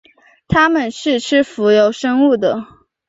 [0.47, 2.65] 它们是吃浮游生物的。